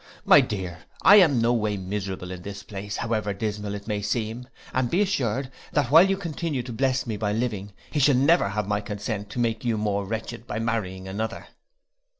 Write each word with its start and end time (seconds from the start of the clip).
My 0.25 0.41
dear, 0.41 0.79
I 1.03 1.17
am 1.17 1.39
no 1.39 1.53
way 1.53 1.77
miserable 1.77 2.31
in 2.31 2.41
this 2.41 2.63
place, 2.63 2.97
however 2.97 3.35
dismal 3.35 3.75
it 3.75 3.85
may 3.87 4.01
seem, 4.01 4.47
and 4.73 4.89
be 4.89 4.99
assured 4.99 5.51
that 5.73 5.91
while 5.91 6.09
you 6.09 6.17
continue 6.17 6.63
to 6.63 6.73
bless 6.73 7.05
me 7.05 7.17
by 7.17 7.33
living, 7.33 7.71
he 7.91 7.99
shall 7.99 8.15
never 8.15 8.49
have 8.49 8.67
my 8.67 8.81
consent 8.81 9.29
to 9.29 9.39
make 9.39 9.63
you 9.63 9.77
more 9.77 10.03
wretched 10.03 10.47
by 10.47 10.57
marrying 10.57 11.07
another. 11.07 11.49